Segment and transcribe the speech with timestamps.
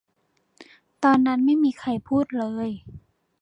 [1.03, 2.69] ตอนนั้นไม่มีใครพูดเลย